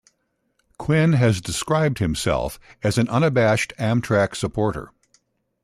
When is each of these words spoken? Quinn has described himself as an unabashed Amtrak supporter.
Quinn 0.79 1.13
has 1.13 1.41
described 1.41 1.99
himself 1.99 2.59
as 2.81 2.97
an 2.97 3.07
unabashed 3.09 3.71
Amtrak 3.77 4.35
supporter. 4.35 4.89